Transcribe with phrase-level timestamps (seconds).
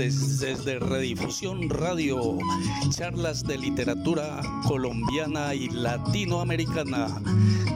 [0.00, 2.38] desde Redifusión Radio,
[2.88, 7.20] charlas de literatura colombiana y latinoamericana.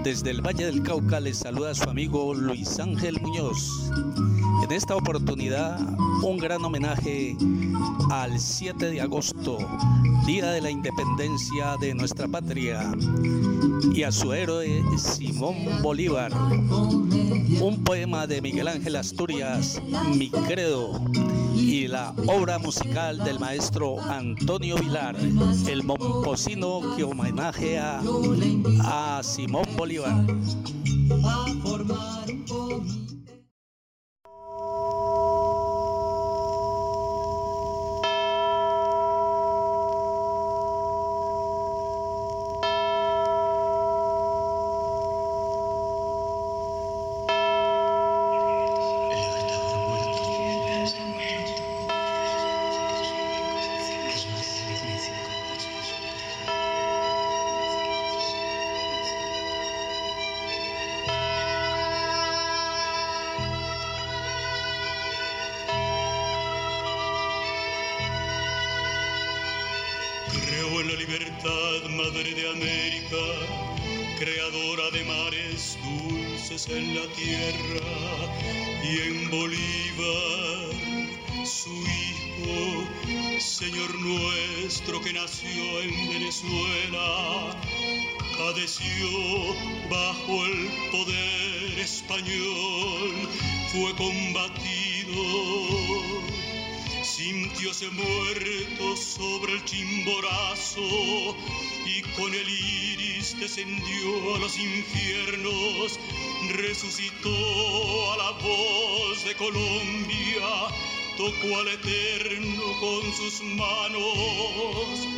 [0.02, 3.90] Desde el Valle del Cauca les saluda su amigo Luis Ángel Muñoz.
[4.62, 5.78] En esta oportunidad,
[6.22, 7.36] un gran homenaje
[8.10, 9.58] al 7 de agosto,
[10.24, 12.90] Día de la Independencia de nuestra patria,
[13.92, 16.32] y a su héroe Simón Bolívar.
[17.60, 19.80] Un poema de Miguel Ángel Asturias,
[20.16, 21.02] Mi Credo,
[21.74, 25.16] y la obra musical del maestro Antonio Vilar,
[25.66, 28.00] el momposino que homenajea
[28.84, 30.24] a Simón Bolívar.
[76.54, 78.30] En la tierra
[78.84, 80.70] y en Bolívar
[81.44, 82.84] su hijo,
[83.40, 87.60] Señor nuestro que nació en Venezuela,
[88.38, 89.56] padeció
[89.90, 93.28] bajo el poder español,
[93.72, 95.24] fue combatido,
[97.02, 101.34] sintióse muerto sobre el chimborazo
[101.84, 105.98] y con el iris descendió a los infiernos
[106.50, 110.46] resucitó a la voz de Colombia,
[111.16, 115.08] tocó al Eterno con sus manos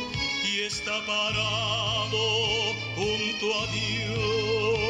[0.43, 4.86] y está parado junto a Dios.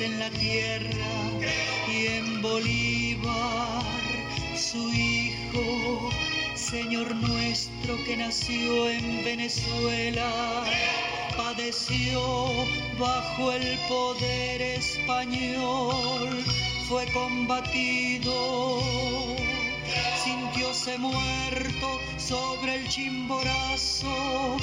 [0.00, 1.06] En la tierra
[1.88, 3.82] y en Bolívar,
[4.54, 6.10] su hijo,
[6.54, 10.64] Señor nuestro que nació en Venezuela,
[11.36, 12.20] padeció
[12.98, 16.44] bajo el poder español,
[16.88, 18.78] fue combatido
[20.98, 24.56] muerto sobre el chimborazo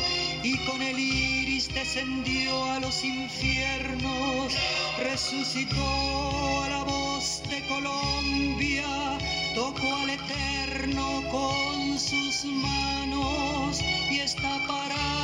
[0.43, 4.53] y con el iris descendió a los infiernos,
[4.97, 9.17] resucitó a la voz de Colombia,
[9.55, 15.14] tocó al eterno con sus manos y está parado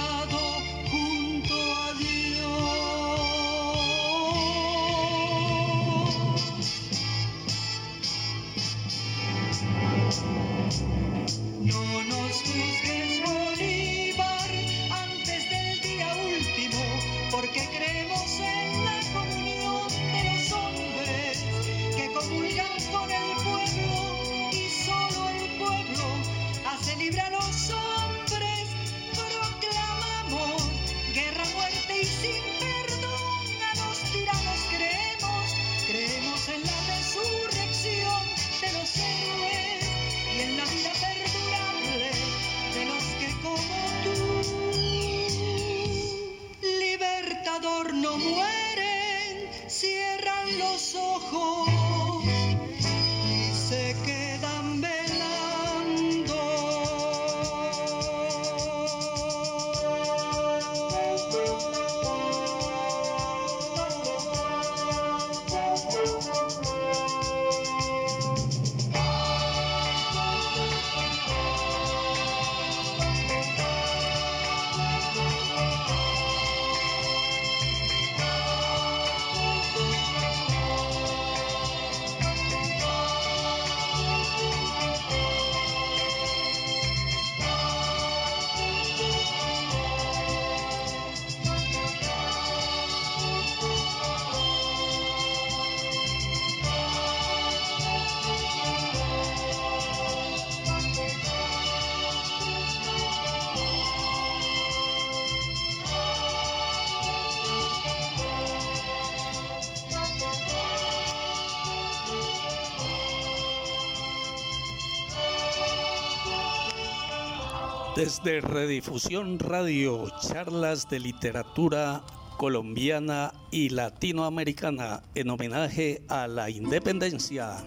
[118.01, 122.01] Desde Redifusión Radio, charlas de literatura
[122.39, 127.63] colombiana y latinoamericana en homenaje a la independencia.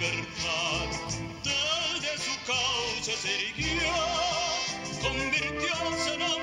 [0.00, 0.86] libertad.
[1.42, 3.92] Desde su causa se erigió,
[5.02, 6.37] convirtióse en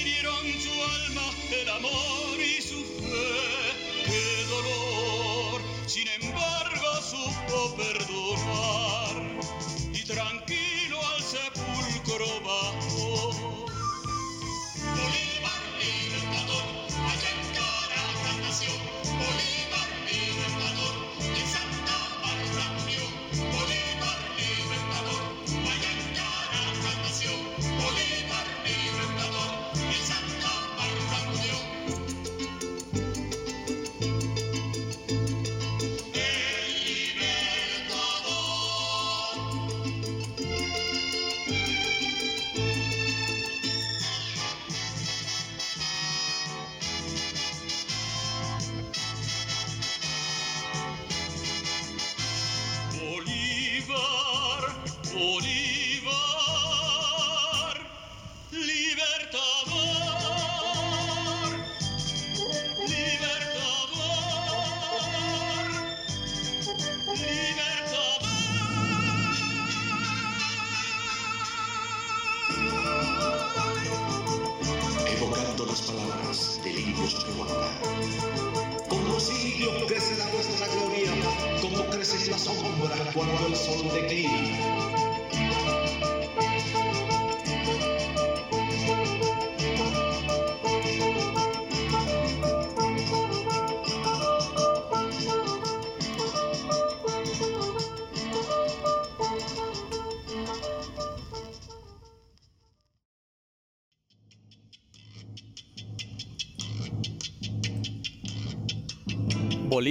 [0.00, 4.04] hirieron su alma, el amor y su fe.
[4.06, 8.83] Qué dolor, sin embargo, supo perdonar.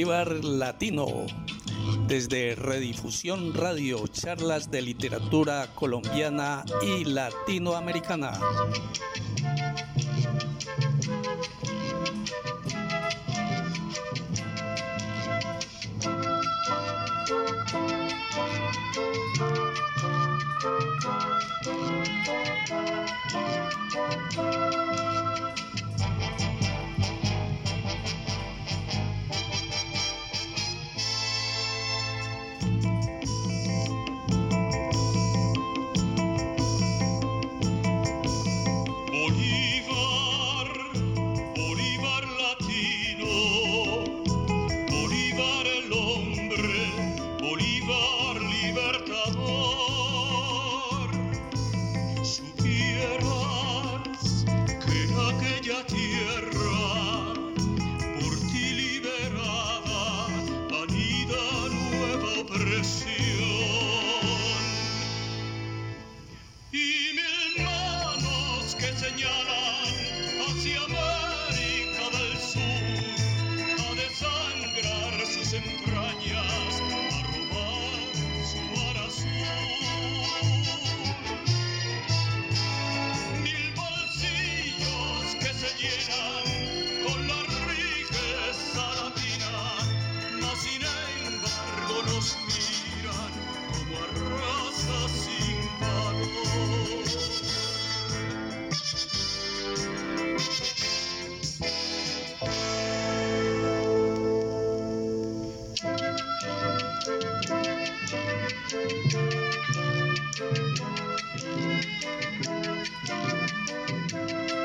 [0.06, 1.08] Latino.
[2.08, 8.34] Desde Redifusión Radio, charlas de literatura colombiana y latinoamericana.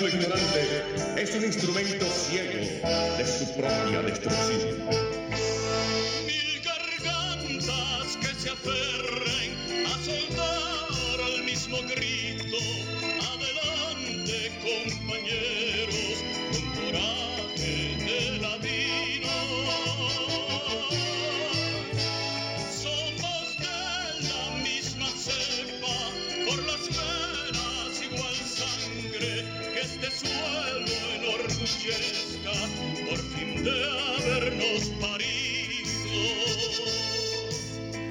[0.00, 0.84] ignorante
[1.18, 2.60] es un instrumento ciego
[3.18, 5.01] de su propia destrucción.
[31.16, 32.56] enorgullezca
[33.08, 33.76] por fin de
[34.16, 36.20] habernos parido.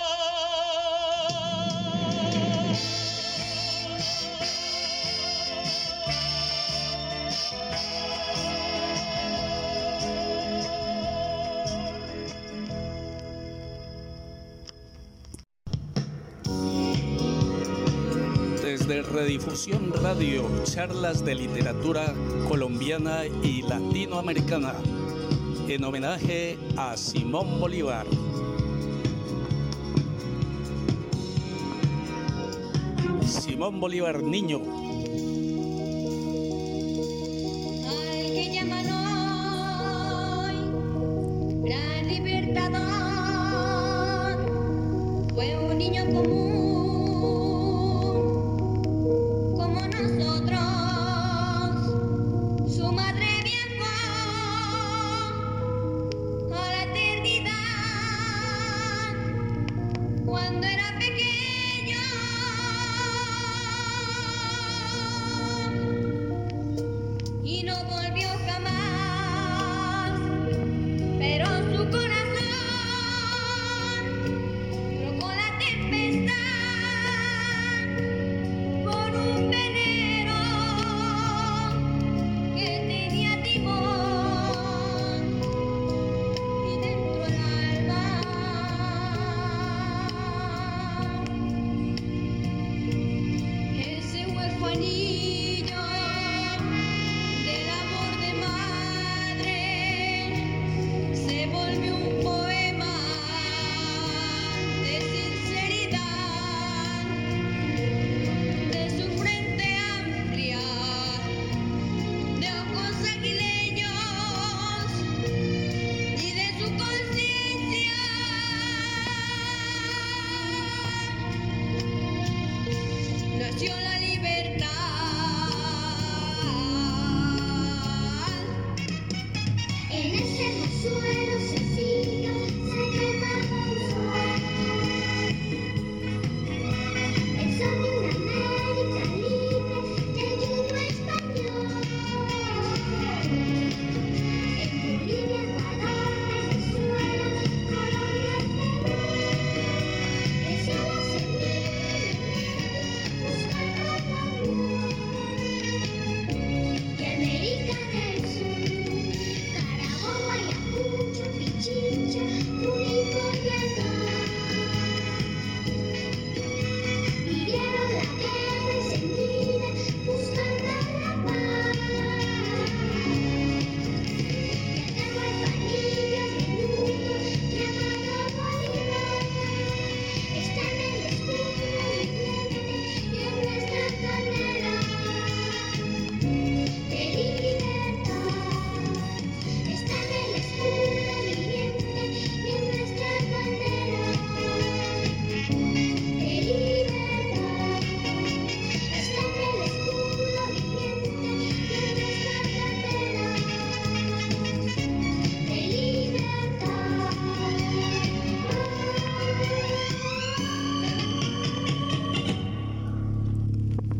[19.35, 22.13] Redifusión Radio, charlas de literatura
[22.47, 24.75] colombiana y latinoamericana,
[25.67, 28.07] en homenaje a Simón Bolívar.
[33.27, 34.61] Simón Bolívar Niño,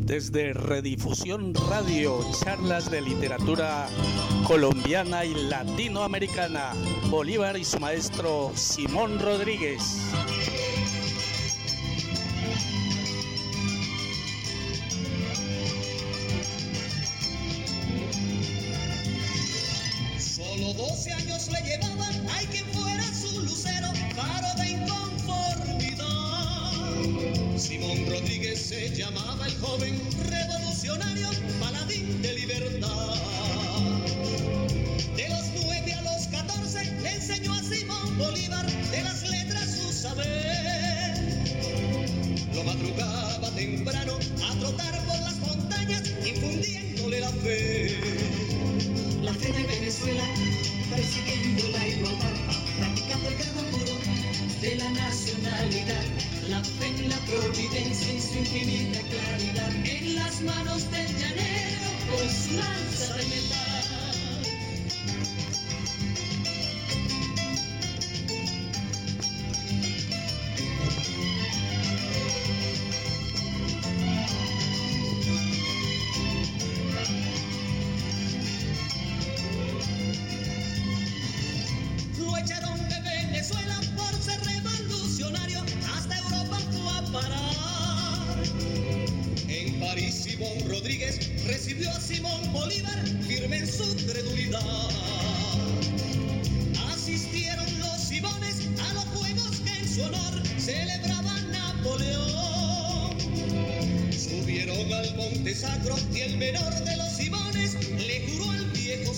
[0.06, 3.88] desde Redifusión Radio, charlas de literatura
[4.48, 6.74] colombiana y latinoamericana,
[7.10, 9.98] Bolívar y su maestro Simón Rodríguez.
[57.26, 63.65] Providencia en su infinita claridad, en las manos del llanero con su lanza de metal.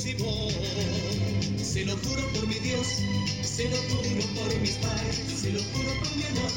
[0.08, 2.88] Se lo juro por mi Dios,
[3.43, 6.52] se lo juro por mis padres, se lo juro por mi amor,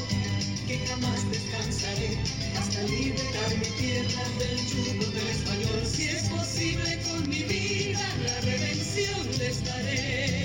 [0.65, 2.17] que jamás descansaré
[2.57, 5.85] hasta liberar mi tierra del yugo del español.
[5.85, 10.40] Si es posible con mi vida, la redención les daré.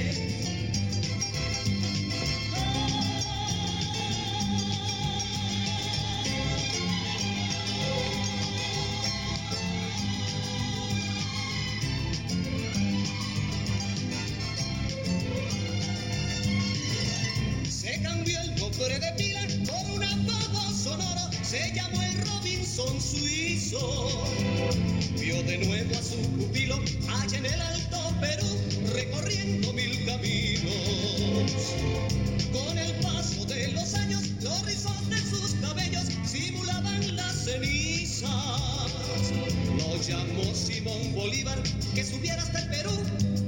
[39.78, 41.62] Lo llamó Simón Bolívar,
[41.94, 42.90] que subiera hasta el Perú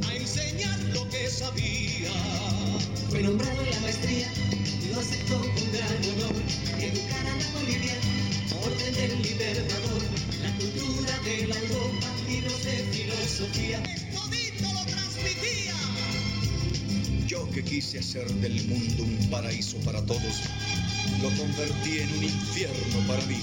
[0.09, 2.11] a enseñar lo que sabía.
[3.11, 4.31] Fue nombrado en la maestría,
[4.93, 6.35] lo aceptó con gran honor,
[6.81, 7.95] educar a la Bolivia,
[8.65, 10.03] orden del libertador,
[10.43, 13.83] la cultura de la Europa, libros de filosofía.
[14.13, 15.75] Todito lo transmitía.
[17.27, 20.43] Yo que quise hacer del mundo un paraíso para todos,
[21.23, 23.41] lo convertí en un infierno para mí.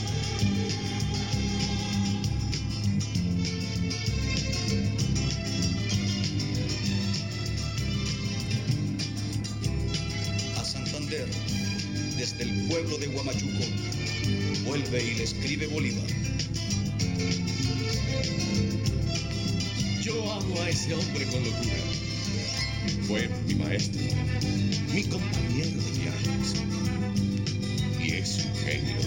[12.75, 13.63] Pueblo de Huamachuco,
[14.65, 16.03] vuelve y le escribe Bolívar.
[20.01, 21.75] Yo amo a ese hombre con locura.
[23.07, 24.01] Fue mi maestro,
[24.93, 26.53] mi compañero de viajes.
[28.03, 28.97] Y es un genio,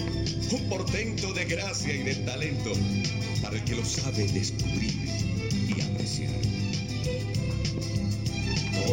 [0.51, 2.71] un portento de gracia y de talento
[3.43, 5.08] para el que lo sabe descubrir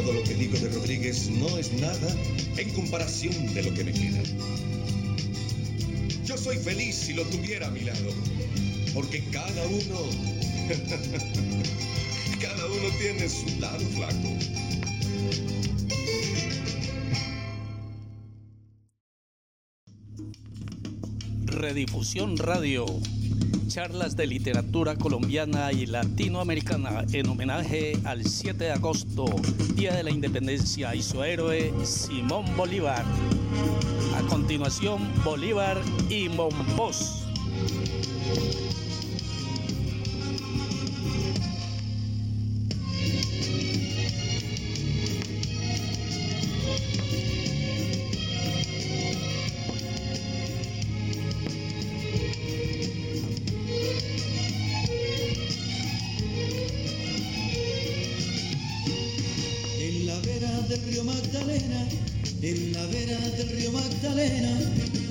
[0.07, 2.17] Todo lo que digo de Rodríguez no es nada
[2.57, 4.23] en comparación de lo que me queda.
[6.25, 8.13] Yo soy feliz si lo tuviera a mi lado,
[8.95, 9.99] porque cada uno
[12.41, 14.29] cada uno tiene su lado flaco.
[21.47, 22.87] Redifusión Radio,
[23.77, 29.27] charlas de literatura colombiana y latinoamericana en homenaje al 7 de agosto,
[29.75, 33.05] Día de la Independencia y su héroe Simón Bolívar.
[34.17, 35.77] A continuación, Bolívar
[36.09, 37.26] y Monpós.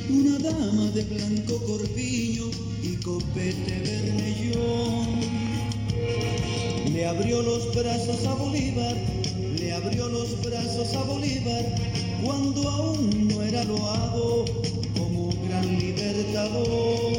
[0.09, 2.51] Una dama de blanco corpiño
[2.83, 5.07] y copete vermellón.
[6.93, 8.95] Le abrió los brazos a Bolívar,
[9.57, 11.65] le abrió los brazos a Bolívar
[12.23, 14.45] cuando aún no era loado
[14.95, 17.11] como gran libertador.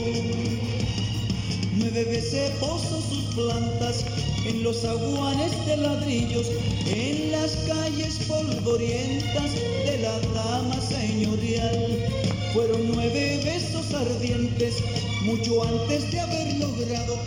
[1.76, 4.04] Nueve veces posó sus plantas
[4.48, 6.46] en los aguanes de ladrillos,
[6.86, 9.54] en las calles polvorientas
[9.84, 12.08] de la dama señorial.
[12.52, 14.76] Fueron nueve besos ardientes,
[15.22, 17.18] mucho antes de haber logrado,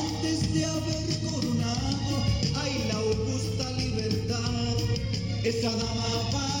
[0.00, 2.16] antes de haber coronado,
[2.62, 4.76] ay la augusta libertad.
[5.44, 6.55] Esa dama valerosa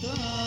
[0.00, 0.37] ciudad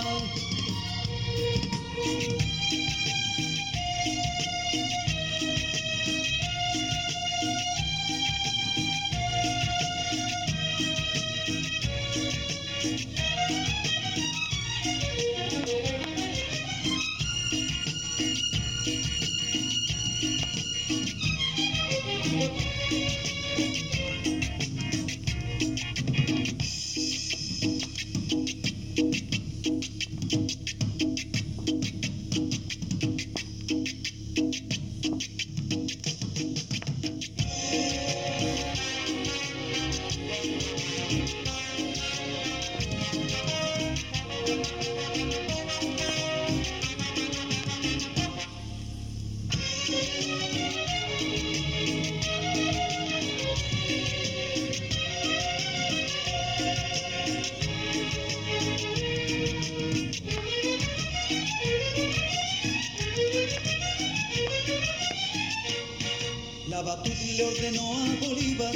[67.41, 68.75] le ordenó a Bolívar,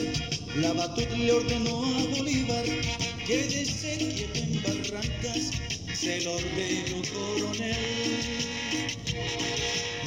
[0.55, 2.65] la Batut le ordenó a Bolívar
[3.27, 5.51] que desde quieto en Barrancas
[5.93, 7.75] se lo ordenó coronel.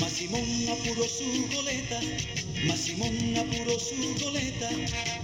[0.01, 2.01] Mas Simón apuró su goleta,
[2.67, 4.71] mas Simón apuró su goleta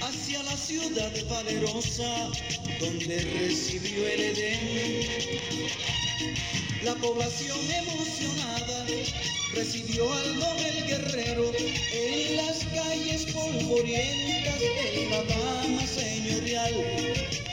[0.03, 2.31] hacia la ciudad valerosa
[2.79, 5.94] donde recibió el Edén.
[6.85, 8.85] La población emocionada
[9.55, 11.51] recibió al Nobel guerrero
[11.93, 16.75] en las calles polvorientas de la dama señorial.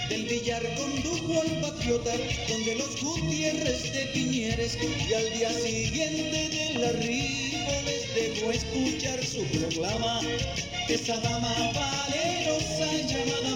[0.09, 2.11] Del billar condujo al patriota
[2.49, 4.77] donde los Gutiérrez de Piñeres
[5.09, 10.19] y al día siguiente de la les dejó escuchar su proclama.
[10.89, 13.55] Esa dama valerosa llamada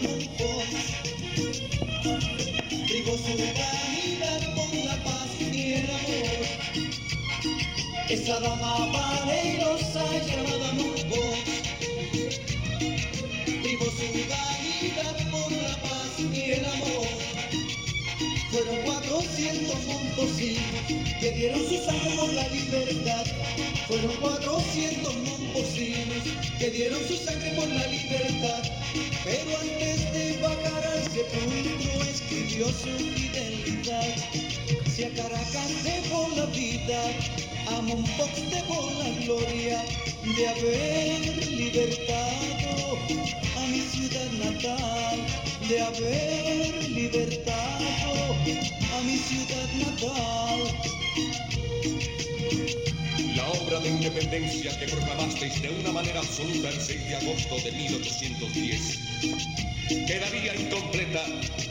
[2.87, 3.84] privó su
[8.15, 11.43] Esa dama valerosa llamada Monpós
[13.61, 17.07] privó su vanidad por la paz y el amor.
[18.51, 23.25] Fueron 400 montosinos que dieron su sangre por la libertad.
[23.85, 26.23] Fueron 400 montosinos
[26.57, 28.63] que dieron su sangre por la libertad.
[29.25, 34.54] Pero antes de bajar al sepulcro escribió su fidelidad.
[34.95, 37.01] Si a Caracas debo la vida,
[37.67, 39.83] a Monpós debo la gloria
[40.23, 42.97] de haber libertado
[43.57, 45.19] a mi ciudad natal,
[45.67, 47.85] de haber libertado
[48.95, 50.59] a mi ciudad natal.
[53.35, 57.73] La obra de independencia que proclamasteis de una manera absoluta el 6 de agosto de
[57.73, 61.23] 1810 quedaría incompleta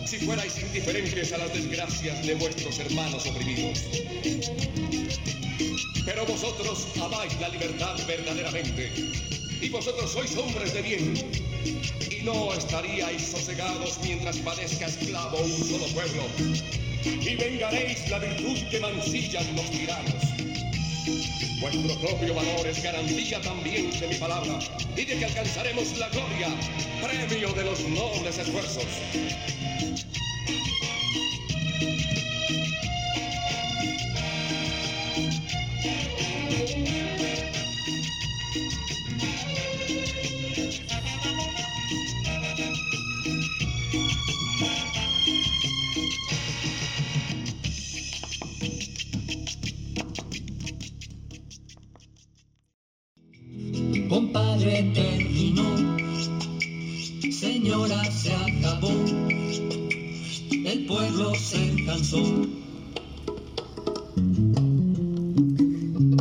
[0.06, 3.82] si fuerais indiferentes a las desgracias de vuestros hermanos oprimidos.
[6.04, 8.92] Pero vosotros amáis la libertad verdaderamente
[9.60, 11.14] y vosotros sois hombres de bien
[12.10, 16.22] y no estaríais sosegados mientras padezca esclavo un solo pueblo
[17.04, 20.33] y vengaréis la virtud que mancillan los tiranos.
[21.60, 24.58] Vuestro propio valor es garantía también de mi palabra
[24.96, 26.48] y de que alcanzaremos la gloria,
[27.02, 28.86] premio de los nobles esfuerzos.
[54.14, 55.98] Compadre terminó,
[57.32, 58.92] señora se acabó,
[60.50, 62.22] el pueblo se cansó.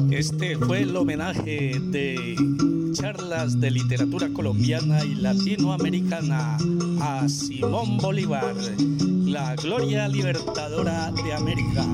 [0.09, 2.35] Este fue el homenaje de
[2.93, 6.57] charlas de literatura colombiana y latinoamericana
[6.99, 8.55] a Simón Bolívar,
[9.23, 11.85] la gloria libertadora de América.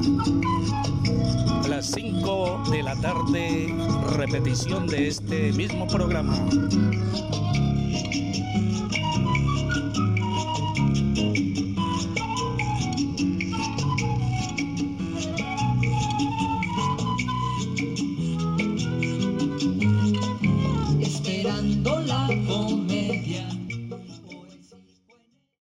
[1.79, 3.73] Las 5 de la tarde,
[4.17, 6.35] repetición de este mismo programa.